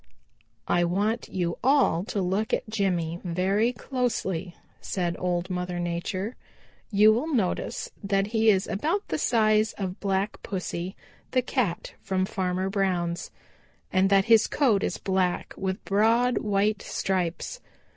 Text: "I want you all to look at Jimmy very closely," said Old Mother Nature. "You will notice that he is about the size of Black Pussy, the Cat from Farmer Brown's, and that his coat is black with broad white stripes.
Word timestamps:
"I 0.67 0.83
want 0.83 1.29
you 1.29 1.59
all 1.63 2.03
to 2.05 2.23
look 2.23 2.55
at 2.55 2.67
Jimmy 2.67 3.21
very 3.23 3.71
closely," 3.71 4.55
said 4.79 5.15
Old 5.19 5.51
Mother 5.51 5.77
Nature. 5.79 6.35
"You 6.89 7.13
will 7.13 7.31
notice 7.31 7.91
that 8.03 8.25
he 8.25 8.49
is 8.49 8.65
about 8.65 9.07
the 9.09 9.19
size 9.19 9.73
of 9.73 9.99
Black 9.99 10.41
Pussy, 10.41 10.95
the 11.29 11.43
Cat 11.43 11.93
from 12.01 12.25
Farmer 12.25 12.67
Brown's, 12.67 13.29
and 13.93 14.09
that 14.09 14.25
his 14.25 14.47
coat 14.47 14.81
is 14.81 14.97
black 14.97 15.53
with 15.55 15.85
broad 15.85 16.39
white 16.39 16.81
stripes. 16.81 17.59